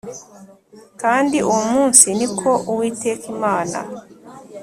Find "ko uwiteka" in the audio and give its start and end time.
2.37-3.25